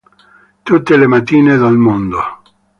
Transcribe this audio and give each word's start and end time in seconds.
Tutte 0.63 0.97
le 0.97 1.05
mattine 1.05 1.57
del 1.57 1.77
mondo 1.77 2.21